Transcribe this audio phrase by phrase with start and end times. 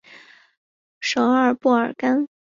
[0.99, 2.27] 首府布尔干。